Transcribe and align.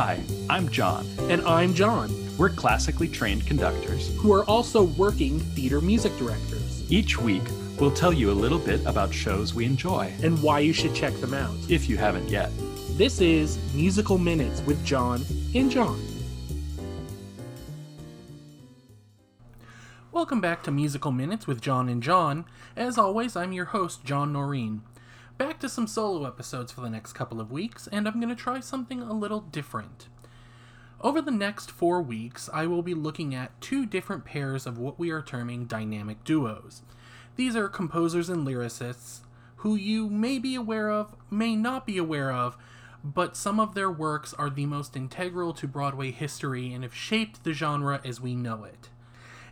Hi, 0.00 0.20
I'm 0.48 0.68
John. 0.68 1.04
And 1.22 1.42
I'm 1.42 1.74
John, 1.74 2.08
We're 2.38 2.50
classically 2.50 3.08
trained 3.08 3.44
conductors. 3.48 4.16
who 4.18 4.32
are 4.32 4.44
also 4.44 4.84
working 4.84 5.40
theater 5.40 5.80
music 5.80 6.16
directors, 6.18 6.88
Each 6.88 7.18
week, 7.18 7.42
we'll 7.80 7.90
tell 7.90 8.12
you 8.12 8.30
a 8.30 8.40
little 8.44 8.60
bit 8.60 8.80
about 8.86 9.12
shows 9.12 9.54
we 9.54 9.64
enjoy, 9.64 10.12
and 10.22 10.40
why 10.40 10.60
you 10.60 10.72
should 10.72 10.94
check 10.94 11.14
them 11.14 11.34
out. 11.34 11.52
if 11.68 11.88
you 11.88 11.96
haven't 11.96 12.28
yet. 12.28 12.52
This 12.90 13.20
is 13.20 13.58
Musical 13.74 14.18
Minutes 14.18 14.62
with 14.62 14.84
John 14.84 15.24
and 15.56 15.68
John. 15.68 16.00
Welcome 20.12 20.40
back 20.40 20.62
to 20.62 20.70
Musical 20.70 21.10
Minutes 21.10 21.48
with 21.48 21.60
John 21.60 21.88
and 21.88 22.00
John. 22.00 22.44
As 22.76 22.98
always, 22.98 23.34
I'm 23.34 23.50
your 23.52 23.64
host, 23.64 24.04
John 24.04 24.32
Noreen. 24.32 24.82
Back 25.38 25.60
to 25.60 25.68
some 25.68 25.86
solo 25.86 26.26
episodes 26.26 26.72
for 26.72 26.80
the 26.80 26.90
next 26.90 27.12
couple 27.12 27.40
of 27.40 27.52
weeks, 27.52 27.86
and 27.92 28.08
I'm 28.08 28.18
going 28.20 28.28
to 28.28 28.34
try 28.34 28.58
something 28.58 29.00
a 29.00 29.12
little 29.12 29.40
different. 29.40 30.08
Over 31.00 31.22
the 31.22 31.30
next 31.30 31.70
four 31.70 32.02
weeks, 32.02 32.50
I 32.52 32.66
will 32.66 32.82
be 32.82 32.92
looking 32.92 33.36
at 33.36 33.60
two 33.60 33.86
different 33.86 34.24
pairs 34.24 34.66
of 34.66 34.78
what 34.78 34.98
we 34.98 35.10
are 35.10 35.22
terming 35.22 35.66
dynamic 35.66 36.24
duos. 36.24 36.82
These 37.36 37.54
are 37.54 37.68
composers 37.68 38.28
and 38.28 38.44
lyricists 38.44 39.20
who 39.58 39.76
you 39.76 40.08
may 40.10 40.40
be 40.40 40.56
aware 40.56 40.90
of, 40.90 41.14
may 41.30 41.54
not 41.54 41.86
be 41.86 41.98
aware 41.98 42.32
of, 42.32 42.56
but 43.04 43.36
some 43.36 43.60
of 43.60 43.76
their 43.76 43.92
works 43.92 44.34
are 44.34 44.50
the 44.50 44.66
most 44.66 44.96
integral 44.96 45.52
to 45.54 45.68
Broadway 45.68 46.10
history 46.10 46.72
and 46.72 46.82
have 46.82 46.94
shaped 46.94 47.44
the 47.44 47.52
genre 47.52 48.00
as 48.04 48.20
we 48.20 48.34
know 48.34 48.64
it. 48.64 48.88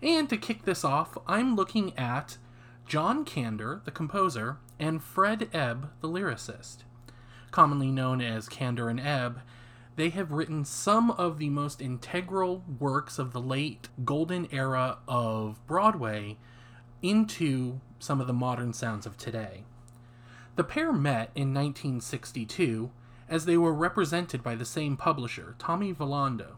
And 0.00 0.30
to 0.30 0.38
kick 0.38 0.64
this 0.64 0.82
off, 0.82 1.18
I'm 1.26 1.54
looking 1.54 1.92
at 1.98 2.38
John 2.86 3.26
Kander, 3.26 3.84
the 3.84 3.90
composer, 3.90 4.56
and 4.78 5.02
Fred 5.02 5.48
Ebb, 5.52 5.90
the 6.00 6.08
lyricist. 6.08 6.78
Commonly 7.50 7.90
known 7.90 8.20
as 8.20 8.48
Kander 8.48 8.90
and 8.90 9.00
Ebb, 9.00 9.40
they 9.96 10.10
have 10.10 10.32
written 10.32 10.64
some 10.64 11.10
of 11.12 11.38
the 11.38 11.50
most 11.50 11.80
integral 11.80 12.64
works 12.80 13.18
of 13.18 13.32
the 13.32 13.40
late 13.40 13.88
golden 14.04 14.48
era 14.50 14.98
of 15.06 15.64
Broadway 15.66 16.36
into 17.02 17.80
some 17.98 18.20
of 18.20 18.26
the 18.26 18.32
modern 18.32 18.72
sounds 18.72 19.06
of 19.06 19.16
today. 19.16 19.64
The 20.56 20.64
pair 20.64 20.92
met 20.92 21.30
in 21.34 21.54
1962 21.54 22.90
as 23.28 23.44
they 23.44 23.56
were 23.56 23.72
represented 23.72 24.42
by 24.42 24.54
the 24.54 24.64
same 24.64 24.96
publisher, 24.96 25.54
Tommy 25.58 25.92
Valando, 25.92 26.56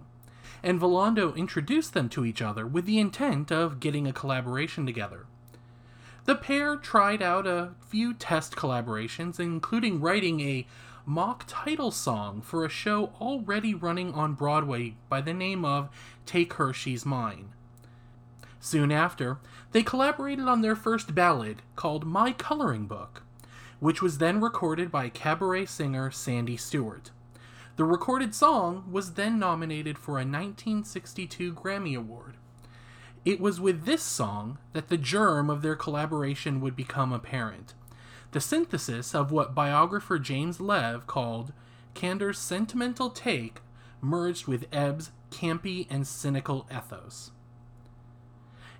and 0.62 0.80
Valando 0.80 1.34
introduced 1.36 1.94
them 1.94 2.08
to 2.10 2.24
each 2.24 2.42
other 2.42 2.66
with 2.66 2.86
the 2.86 2.98
intent 2.98 3.52
of 3.52 3.80
getting 3.80 4.06
a 4.06 4.12
collaboration 4.12 4.86
together. 4.86 5.26
The 6.27 6.34
pair 6.34 6.74
tried 6.74 7.22
out 7.22 7.46
a 7.46 7.70
few 7.86 8.12
test 8.12 8.56
collaborations, 8.56 9.38
including 9.38 10.00
writing 10.00 10.41
a 10.41 10.66
mock 11.05 11.44
title 11.46 11.92
song 11.92 12.41
for 12.41 12.64
a 12.64 12.69
show 12.69 13.12
already 13.20 13.74
running 13.74 14.12
on 14.12 14.34
Broadway 14.34 14.97
by 15.08 15.20
the 15.20 15.32
name 15.32 15.64
of 15.64 15.88
Take 16.27 16.54
Her 16.54 16.72
She's 16.72 17.06
Mine. 17.06 17.50
Soon 18.58 18.91
after, 18.91 19.38
they 19.70 19.84
collaborated 19.84 20.48
on 20.48 20.62
their 20.62 20.74
first 20.74 21.14
ballad 21.14 21.62
called 21.77 22.04
My 22.04 22.32
Coloring 22.32 22.88
Book, 22.88 23.22
which 23.78 24.02
was 24.02 24.19
then 24.19 24.41
recorded 24.41 24.91
by 24.91 25.08
cabaret 25.08 25.66
singer 25.66 26.10
Sandy 26.10 26.56
Stewart. 26.56 27.12
The 27.77 27.84
recorded 27.84 28.34
song 28.34 28.91
was 28.91 29.12
then 29.12 29.38
nominated 29.38 29.97
for 29.97 30.14
a 30.14 30.27
1962 30.27 31.54
Grammy 31.54 31.97
Award. 31.97 32.34
It 33.27 33.41
was 33.41 33.60
with 33.60 33.86
this 33.86 34.05
song 34.05 34.58
that 34.72 34.86
the 34.86 34.96
germ 34.96 35.50
of 35.50 35.60
their 35.60 35.74
collaboration 35.74 36.60
would 36.60 36.77
become 36.77 37.12
apparent. 37.12 37.74
The 38.30 38.41
synthesis 38.41 39.16
of 39.16 39.32
what 39.32 39.52
biographer 39.52 40.20
James 40.20 40.60
Lev 40.60 41.08
called 41.08 41.52
Kander's 41.92 42.38
sentimental 42.38 43.10
take 43.10 43.62
merged 44.00 44.47
with 44.47 44.72
Ebb's 44.72 45.10
campy 45.32 45.88
and 45.91 46.06
cynical 46.06 46.69
ethos. 46.70 47.32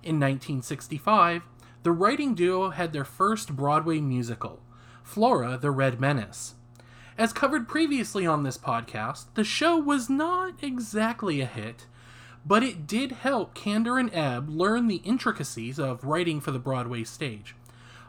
In 0.01 0.15
1965, 0.15 1.41
the 1.83 1.91
writing 1.91 2.33
duo 2.33 2.69
had 2.69 2.93
their 2.93 3.03
first 3.03 3.53
Broadway 3.53 3.99
musical, 3.99 4.61
Flora 5.03 5.57
the 5.57 5.71
Red 5.71 5.99
Menace. 5.99 6.55
As 7.17 7.33
covered 7.33 7.67
previously 7.67 8.25
on 8.25 8.43
this 8.43 8.57
podcast, 8.57 9.25
the 9.33 9.43
show 9.43 9.75
was 9.75 10.09
not 10.09 10.53
exactly 10.63 11.41
a 11.41 11.45
hit, 11.45 11.85
but 12.47 12.63
it 12.63 12.87
did 12.87 13.11
help 13.11 13.53
Kander 13.53 13.99
and 13.99 14.13
Ebb 14.13 14.49
learn 14.49 14.87
the 14.87 15.01
intricacies 15.03 15.77
of 15.77 16.05
writing 16.05 16.39
for 16.39 16.51
the 16.51 16.59
Broadway 16.59 17.03
stage. 17.03 17.55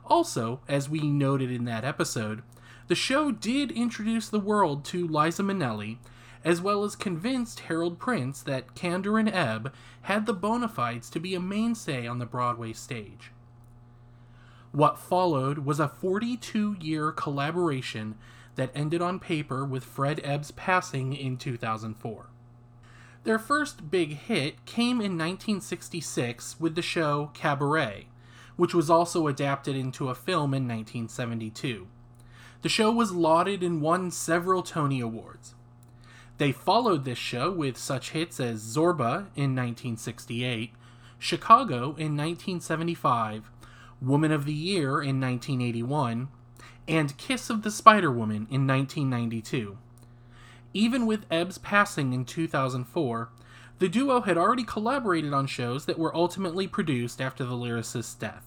Also, 0.05 0.61
as 0.69 0.89
we 0.89 1.01
noted 1.01 1.51
in 1.51 1.65
that 1.65 1.85
episode, 1.85 2.43
the 2.87 2.95
show 2.95 3.33
did 3.33 3.73
introduce 3.73 4.29
the 4.29 4.39
world 4.39 4.85
to 4.87 5.09
Liza 5.09 5.43
Minnelli, 5.43 5.99
as 6.45 6.61
well 6.61 6.85
as 6.85 6.95
convinced 6.95 7.61
Harold 7.61 7.99
Prince 7.99 8.41
that 8.43 8.77
Kander 8.77 9.19
and 9.19 9.29
Ebb 9.29 9.75
had 10.03 10.25
the 10.25 10.33
bona 10.33 10.69
fides 10.69 11.11
to 11.11 11.19
be 11.19 11.35
a 11.35 11.41
mainstay 11.41 12.07
on 12.07 12.21
the 12.21 12.25
Broadway 12.25 12.73
stage. 12.73 13.33
What 14.71 15.01
followed 15.01 15.59
was 15.59 15.81
a 15.81 15.89
42 15.89 16.77
year 16.81 17.11
collaboration 17.11 18.15
that 18.55 18.71
ended 18.73 19.03
on 19.03 19.19
paper 19.19 19.65
with 19.65 19.85
Fred 19.85 20.21
Ebb's 20.23 20.53
passing 20.53 21.13
in 21.13 21.37
2004. 21.37 22.27
Their 23.25 23.39
first 23.39 23.91
big 23.91 24.17
hit 24.17 24.65
came 24.65 25.01
in 25.01 25.19
1966 25.19 26.59
with 26.61 26.75
the 26.75 26.83
show 26.83 27.31
Cabaret, 27.35 28.07
which 28.57 28.75
was 28.75 28.89
also 28.89 29.27
adapted 29.27 29.77
into 29.77 30.09
a 30.09 30.15
film 30.15 30.55
in 30.55 30.67
1972. 30.69 31.87
The 32.63 32.69
show 32.69 32.91
was 32.91 33.13
lauded 33.13 33.63
and 33.63 33.83
won 33.83 34.11
several 34.11 34.63
Tony 34.63 35.01
Awards. 35.01 35.55
They 36.39 36.53
followed 36.53 37.05
this 37.05 37.19
show 37.19 37.51
with 37.51 37.77
such 37.77 38.11
hits 38.11 38.39
as 38.39 38.63
Zorba 38.63 39.27
in 39.35 39.55
1968, 39.55 40.73
Chicago 41.19 41.77
in 41.97 42.17
1975, 42.17 43.51
Woman 44.01 44.31
of 44.31 44.45
the 44.45 44.53
Year 44.53 45.03
in 45.03 45.21
1981, 45.21 46.29
and 46.87 47.17
Kiss 47.17 47.51
of 47.51 47.63
the 47.63 47.71
Spider 47.73 48.11
Woman 48.11 48.47
in 48.51 48.67
1992. 48.67 49.79
Even 50.75 51.07
with 51.07 51.25
Ebb's 51.31 51.59
passing 51.59 52.13
in 52.13 52.25
2004, 52.25 53.31
the 53.79 53.89
duo 53.89 54.23
had 54.23 54.37
already 54.37 54.65
collaborated 54.65 55.33
on 55.33 55.47
shows 55.47 55.87
that 55.87 55.99
were 55.99 56.15
ultimately 56.15 56.67
produced 56.67 57.21
after 57.21 57.45
the 57.45 57.55
lyricist's 57.55 58.15
death. 58.15 58.45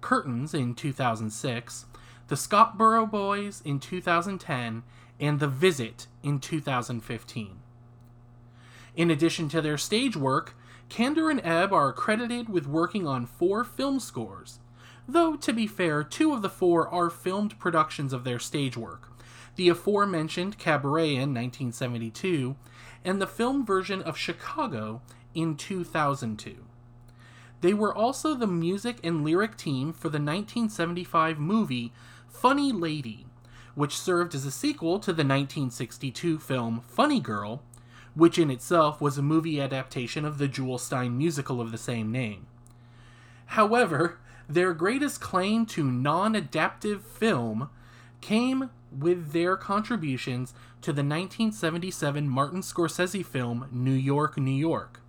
Curtains 0.00 0.52
in 0.52 0.74
2006, 0.74 1.86
The 2.28 2.34
Scottsboro 2.34 3.10
Boys 3.10 3.62
in 3.64 3.80
2010, 3.80 4.82
and 5.20 5.40
The 5.40 5.48
Visit 5.48 6.06
in 6.22 6.38
2015. 6.38 7.58
In 8.96 9.10
addition 9.10 9.48
to 9.48 9.62
their 9.62 9.78
stage 9.78 10.16
work, 10.16 10.54
Kander 10.90 11.30
and 11.30 11.40
Ebb 11.44 11.72
are 11.72 11.92
credited 11.92 12.48
with 12.48 12.66
working 12.66 13.06
on 13.06 13.26
four 13.26 13.64
film 13.64 14.00
scores, 14.00 14.58
though 15.06 15.36
to 15.36 15.52
be 15.52 15.66
fair, 15.66 16.02
two 16.02 16.32
of 16.32 16.42
the 16.42 16.50
four 16.50 16.88
are 16.88 17.10
filmed 17.10 17.58
productions 17.58 18.12
of 18.12 18.24
their 18.24 18.38
stage 18.38 18.76
work 18.76 19.07
the 19.58 19.68
aforementioned 19.68 20.56
Cabaret 20.56 21.10
in 21.10 21.34
1972, 21.34 22.54
and 23.04 23.20
the 23.20 23.26
film 23.26 23.66
version 23.66 24.00
of 24.02 24.16
Chicago 24.16 25.02
in 25.34 25.56
2002. 25.56 26.64
They 27.60 27.74
were 27.74 27.92
also 27.92 28.34
the 28.34 28.46
music 28.46 28.98
and 29.02 29.24
lyric 29.24 29.56
team 29.56 29.92
for 29.92 30.08
the 30.08 30.20
1975 30.20 31.40
movie 31.40 31.92
Funny 32.28 32.70
Lady, 32.70 33.26
which 33.74 33.98
served 33.98 34.32
as 34.32 34.46
a 34.46 34.52
sequel 34.52 35.00
to 35.00 35.12
the 35.12 35.24
1962 35.24 36.38
film 36.38 36.80
Funny 36.86 37.18
Girl, 37.18 37.60
which 38.14 38.38
in 38.38 38.52
itself 38.52 39.00
was 39.00 39.18
a 39.18 39.22
movie 39.22 39.60
adaptation 39.60 40.24
of 40.24 40.38
the 40.38 40.46
Jule 40.46 40.78
Styne 40.78 41.16
musical 41.16 41.60
of 41.60 41.72
the 41.72 41.78
same 41.78 42.12
name. 42.12 42.46
However, 43.46 44.20
their 44.48 44.72
greatest 44.72 45.20
claim 45.20 45.66
to 45.66 45.82
non 45.82 46.36
adaptive 46.36 47.02
film 47.02 47.70
came 48.20 48.70
with 48.96 49.32
their 49.32 49.56
contributions 49.56 50.54
to 50.82 50.92
the 50.92 51.02
1977 51.02 52.28
Martin 52.28 52.60
Scorsese 52.60 53.24
film 53.24 53.68
New 53.70 53.92
York, 53.92 54.38
New 54.38 54.50
York. 54.50 55.00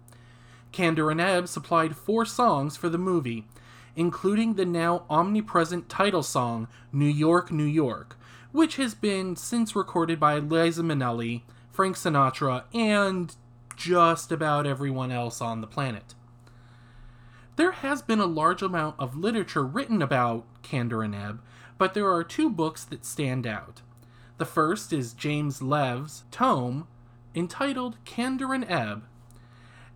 Kander 0.72 1.12
and 1.12 1.20
Ebb 1.20 1.48
supplied 1.48 1.96
four 1.96 2.26
songs 2.26 2.78
for 2.78 2.90
the 2.90 2.98
movie, 2.98 3.46
including 3.96 4.54
the 4.54 4.66
now 4.66 5.04
omnipresent 5.10 5.90
title 5.90 6.24
song 6.24 6.68
New 6.92 7.08
York, 7.08 7.52
New 7.52 7.64
York, 7.64 8.18
which 8.52 8.76
has 8.76 8.94
been 8.94 9.36
since 9.36 9.76
recorded 9.76 10.20
by 10.20 10.38
Liza 10.38 10.84
Minnelli, 10.84 11.42
Frank 11.72 11.96
Sinatra, 11.96 12.64
and 12.74 13.36
just 13.76 14.32
about 14.32 14.68
everyone 14.68 15.12
else 15.12 15.42
on 15.42 15.62
the 15.62 15.68
planet. 15.68 16.14
There 17.56 17.72
has 17.72 18.02
been 18.02 18.20
a 18.20 18.26
large 18.26 18.62
amount 18.62 18.96
of 19.00 19.18
literature 19.18 19.66
written 19.66 20.02
about 20.02 20.46
Kander 20.64 21.04
and 21.04 21.16
Ebb, 21.16 21.42
but 21.80 21.96
there 21.96 22.12
are 22.12 22.24
two 22.24 22.50
books 22.52 22.84
that 22.84 23.06
stand 23.06 23.48
out. 23.48 23.82
The 24.38 24.46
first 24.46 24.94
is 24.94 25.14
James 25.14 25.64
Lev's 25.64 26.26
tome 26.30 26.88
entitled 27.34 27.98
Kander 28.06 28.54
and 28.54 28.70
Ebb, 28.70 29.06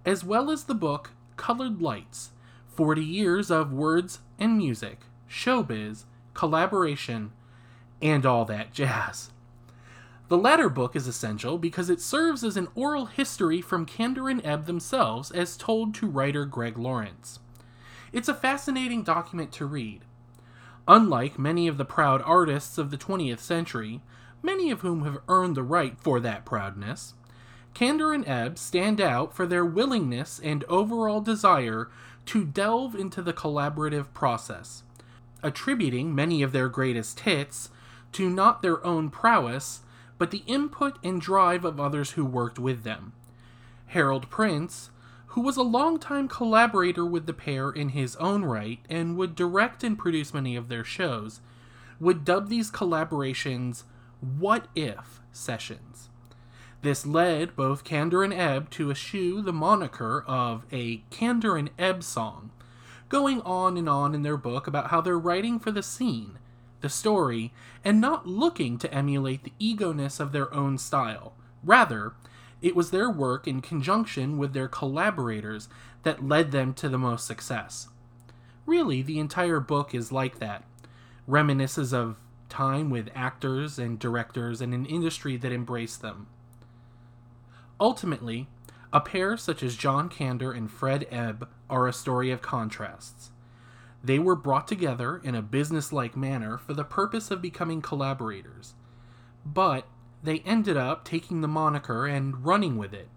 as 0.05 0.23
well 0.23 0.49
as 0.49 0.63
the 0.63 0.73
book 0.73 1.11
Colored 1.35 1.81
Lights 1.81 2.31
40 2.67 3.03
Years 3.03 3.51
of 3.51 3.71
Words 3.71 4.19
and 4.39 4.57
Music, 4.57 5.01
Showbiz, 5.29 6.05
Collaboration, 6.33 7.31
and 8.01 8.25
all 8.25 8.45
that 8.45 8.73
jazz. 8.73 9.29
The 10.29 10.37
latter 10.37 10.69
book 10.69 10.95
is 10.95 11.07
essential 11.07 11.57
because 11.57 11.89
it 11.89 12.01
serves 12.01 12.43
as 12.43 12.57
an 12.57 12.69
oral 12.75 13.07
history 13.07 13.61
from 13.61 13.85
Kander 13.85 14.31
and 14.31 14.43
Ebb 14.45 14.65
themselves 14.65 15.31
as 15.31 15.57
told 15.57 15.93
to 15.95 16.07
writer 16.07 16.45
Greg 16.45 16.77
Lawrence. 16.77 17.39
It's 18.11 18.29
a 18.29 18.33
fascinating 18.33 19.03
document 19.03 19.51
to 19.53 19.65
read. 19.65 20.05
Unlike 20.87 21.39
many 21.39 21.67
of 21.67 21.77
the 21.77 21.85
proud 21.85 22.21
artists 22.25 22.77
of 22.77 22.91
the 22.91 22.97
20th 22.97 23.39
century, 23.39 24.01
many 24.41 24.69
of 24.69 24.81
whom 24.81 25.05
have 25.05 25.19
earned 25.27 25.55
the 25.55 25.63
right 25.63 25.97
for 25.99 26.19
that 26.19 26.45
proudness, 26.45 27.13
Kander 27.73 28.13
and 28.13 28.27
Ebb 28.27 28.57
stand 28.57 29.01
out 29.01 29.33
for 29.33 29.47
their 29.47 29.65
willingness 29.65 30.39
and 30.43 30.63
overall 30.65 31.21
desire 31.21 31.89
to 32.27 32.45
delve 32.45 32.95
into 32.95 33.21
the 33.21 33.33
collaborative 33.33 34.13
process, 34.13 34.83
attributing 35.41 36.13
many 36.13 36.43
of 36.43 36.51
their 36.51 36.69
greatest 36.69 37.21
hits 37.21 37.69
to 38.11 38.29
not 38.29 38.61
their 38.61 38.85
own 38.85 39.09
prowess, 39.09 39.81
but 40.17 40.31
the 40.31 40.43
input 40.45 40.99
and 41.03 41.19
drive 41.19 41.65
of 41.65 41.79
others 41.79 42.11
who 42.11 42.25
worked 42.25 42.59
with 42.59 42.83
them. 42.83 43.13
Harold 43.87 44.29
Prince, 44.29 44.91
who 45.33 45.41
was 45.41 45.57
a 45.57 45.63
longtime 45.63 46.27
collaborator 46.27 47.03
with 47.03 47.25
the 47.25 47.33
pair 47.33 47.71
in 47.71 47.89
his 47.89 48.15
own 48.17 48.45
right 48.45 48.77
and 48.87 49.17
would 49.17 49.33
direct 49.33 49.83
and 49.83 49.97
produce 49.97 50.31
many 50.31 50.55
of 50.55 50.69
their 50.69 50.83
shows, 50.83 51.41
would 51.99 52.23
dub 52.23 52.49
these 52.49 52.69
collaborations 52.69 53.83
What 54.19 54.67
If 54.75 55.21
sessions. 55.31 56.09
This 56.83 57.03
led 57.03 57.55
both 57.55 57.83
Kander 57.83 58.23
and 58.23 58.31
Ebb 58.33 58.69
to 58.71 58.91
eschew 58.91 59.41
the 59.41 59.51
moniker 59.51 60.23
of 60.27 60.67
a 60.71 60.97
Kander 61.09 61.57
and 61.57 61.71
Ebb 61.79 62.03
song, 62.03 62.51
going 63.09 63.41
on 63.41 63.75
and 63.75 63.89
on 63.89 64.13
in 64.13 64.21
their 64.21 64.37
book 64.37 64.67
about 64.67 64.91
how 64.91 65.01
they're 65.01 65.17
writing 65.17 65.57
for 65.57 65.71
the 65.71 65.81
scene, 65.81 66.37
the 66.81 66.89
story, 66.89 67.51
and 67.83 67.99
not 67.99 68.27
looking 68.27 68.77
to 68.77 68.93
emulate 68.93 69.43
the 69.43 69.53
egoness 69.59 70.19
of 70.19 70.31
their 70.31 70.53
own 70.53 70.77
style. 70.77 71.33
Rather, 71.63 72.13
it 72.63 72.75
was 72.77 72.89
their 72.91 73.09
work 73.09 73.45
in 73.45 73.61
conjunction 73.61 74.37
with 74.37 74.53
their 74.53 74.69
collaborators 74.69 75.67
that 76.03 76.27
led 76.27 76.51
them 76.51 76.73
to 76.73 76.87
the 76.87 76.97
most 76.97 77.27
success. 77.27 77.89
Really, 78.65 79.01
the 79.01 79.19
entire 79.19 79.59
book 79.59 79.93
is 79.93 80.13
like 80.13 80.39
that. 80.39 80.63
Reminisces 81.27 81.93
of 81.93 82.15
time 82.47 82.89
with 82.89 83.09
actors 83.13 83.77
and 83.77 83.99
directors 83.99 84.61
and 84.61 84.73
an 84.73 84.85
industry 84.85 85.35
that 85.35 85.51
embraced 85.51 86.01
them. 86.01 86.27
Ultimately, 87.81 88.47
a 88.93 89.01
pair 89.01 89.35
such 89.35 89.61
as 89.61 89.75
John 89.75 90.09
Kander 90.09 90.55
and 90.55 90.71
Fred 90.71 91.05
Ebb 91.11 91.49
are 91.69 91.87
a 91.87 91.93
story 91.93 92.31
of 92.31 92.41
contrasts. 92.41 93.31
They 94.01 94.19
were 94.19 94.35
brought 94.35 94.69
together 94.69 95.17
in 95.17 95.35
a 95.35 95.41
businesslike 95.41 96.15
manner 96.15 96.57
for 96.57 96.73
the 96.73 96.83
purpose 96.85 97.29
of 97.29 97.41
becoming 97.41 97.81
collaborators, 97.81 98.73
but 99.45 99.85
they 100.23 100.39
ended 100.39 100.77
up 100.77 101.03
taking 101.03 101.41
the 101.41 101.47
moniker 101.47 102.07
and 102.07 102.45
running 102.45 102.77
with 102.77 102.93
it, 102.93 103.09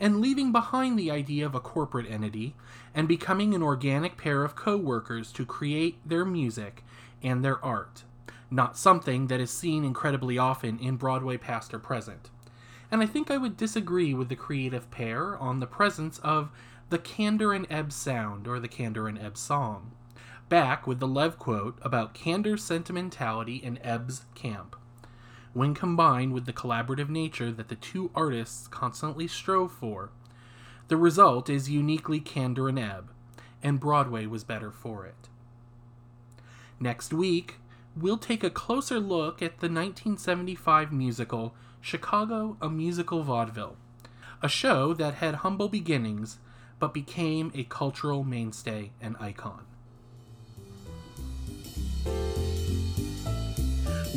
and 0.00 0.20
leaving 0.20 0.50
behind 0.50 0.98
the 0.98 1.10
idea 1.10 1.46
of 1.46 1.54
a 1.54 1.60
corporate 1.60 2.10
entity 2.10 2.54
and 2.94 3.06
becoming 3.06 3.54
an 3.54 3.62
organic 3.62 4.16
pair 4.16 4.42
of 4.42 4.56
co 4.56 4.76
workers 4.76 5.30
to 5.32 5.46
create 5.46 5.98
their 6.04 6.24
music 6.24 6.82
and 7.22 7.44
their 7.44 7.62
art, 7.64 8.04
not 8.50 8.76
something 8.76 9.26
that 9.26 9.40
is 9.40 9.50
seen 9.50 9.84
incredibly 9.84 10.38
often 10.38 10.78
in 10.78 10.96
Broadway 10.96 11.36
past 11.36 11.72
or 11.74 11.78
present 11.78 12.30
and 12.90 13.02
I 13.02 13.06
think 13.06 13.30
I 13.30 13.36
would 13.36 13.56
disagree 13.56 14.14
with 14.14 14.28
the 14.28 14.36
creative 14.36 14.90
pair 14.90 15.36
on 15.36 15.60
the 15.60 15.66
presence 15.66 16.18
of 16.20 16.50
the 16.88 16.98
Kander 16.98 17.54
and 17.54 17.66
Ebb 17.68 17.92
sound 17.92 18.46
or 18.46 18.60
the 18.60 18.68
Kander 18.68 19.08
and 19.08 19.18
Ebb 19.18 19.36
song. 19.36 19.92
Back 20.48 20.86
with 20.86 21.00
the 21.00 21.08
Lev 21.08 21.38
quote 21.38 21.78
about 21.82 22.14
Kander's 22.14 22.62
sentimentality 22.62 23.60
and 23.64 23.80
Ebb's 23.82 24.24
camp. 24.34 24.76
When 25.56 25.72
combined 25.72 26.34
with 26.34 26.44
the 26.44 26.52
collaborative 26.52 27.08
nature 27.08 27.50
that 27.50 27.68
the 27.68 27.76
two 27.76 28.10
artists 28.14 28.68
constantly 28.68 29.26
strove 29.26 29.72
for, 29.72 30.10
the 30.88 30.98
result 30.98 31.48
is 31.48 31.70
uniquely 31.70 32.20
Kander 32.20 32.68
and 32.68 32.78
Ebb, 32.78 33.10
and 33.62 33.80
Broadway 33.80 34.26
was 34.26 34.44
better 34.44 34.70
for 34.70 35.06
it. 35.06 35.30
Next 36.78 37.10
week, 37.10 37.54
we'll 37.96 38.18
take 38.18 38.44
a 38.44 38.50
closer 38.50 39.00
look 39.00 39.40
at 39.40 39.60
the 39.60 39.68
1975 39.68 40.92
musical 40.92 41.54
Chicago, 41.80 42.58
a 42.60 42.68
Musical 42.68 43.22
Vaudeville, 43.22 43.78
a 44.42 44.50
show 44.50 44.92
that 44.92 45.14
had 45.14 45.36
humble 45.36 45.70
beginnings 45.70 46.38
but 46.78 46.92
became 46.92 47.50
a 47.54 47.64
cultural 47.64 48.24
mainstay 48.24 48.90
and 49.00 49.16
icon. 49.18 49.64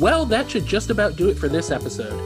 Well, 0.00 0.24
that 0.26 0.50
should 0.50 0.64
just 0.64 0.88
about 0.88 1.16
do 1.16 1.28
it 1.28 1.36
for 1.36 1.46
this 1.46 1.70
episode. 1.70 2.18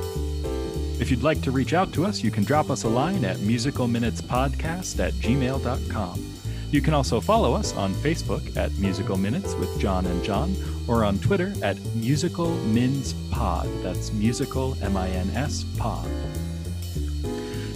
If 1.00 1.11
you'd 1.11 1.25
like 1.25 1.43
to 1.43 1.50
reach 1.50 1.75
out 1.75 1.93
to 1.94 2.06
us, 2.06 2.23
you 2.23 2.31
can 2.31 2.44
drop 2.44 2.71
us 2.71 2.85
a 2.85 2.88
line 2.88 3.25
at 3.25 3.38
musicalminutespodcast 3.38 5.05
at 5.05 5.12
gmail.com. 5.15 6.35
You 6.71 6.81
can 6.81 6.94
also 6.94 7.21
follow 7.21 7.53
us 7.53 7.75
on 7.75 7.93
Facebook 7.94 8.56
at 8.56 8.73
Musical 8.79 9.17
Minutes 9.17 9.55
with 9.56 9.76
John 9.81 10.06
and 10.06 10.23
John, 10.23 10.55
or 10.87 11.05
on 11.05 11.19
Twitter 11.19 11.53
at 11.65 11.76
Musical 11.97 12.55
Mins 12.67 13.12
Pod. 13.32 13.69
That's 13.82 14.12
Musical 14.12 14.77
M 14.81 14.97
I 14.97 15.09
N 15.09 15.31
S 15.35 15.65
Pod. 15.77 16.09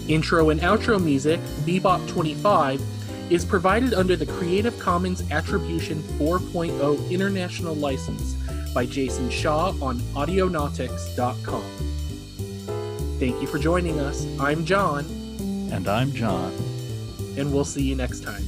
Intro 0.06 0.50
and 0.50 0.60
outro 0.60 1.02
music, 1.02 1.40
Bebop 1.66 2.06
25, 2.06 2.80
is 3.30 3.44
provided 3.44 3.94
under 3.94 4.14
the 4.14 4.26
Creative 4.26 4.78
Commons 4.78 5.28
Attribution 5.32 6.00
4.0 6.18 7.10
International 7.10 7.74
License 7.74 8.37
by 8.74 8.86
Jason 8.86 9.30
Shaw 9.30 9.74
on 9.80 9.98
Audionautix.com. 10.14 11.62
Thank 13.18 13.40
you 13.40 13.46
for 13.48 13.58
joining 13.58 13.98
us. 13.98 14.26
I'm 14.38 14.64
John. 14.64 15.04
And 15.72 15.88
I'm 15.88 16.12
John. 16.12 16.52
And 17.36 17.52
we'll 17.52 17.64
see 17.64 17.82
you 17.82 17.96
next 17.96 18.22
time. 18.22 18.44